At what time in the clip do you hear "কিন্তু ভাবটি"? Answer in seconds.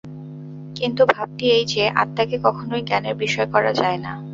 0.75-1.45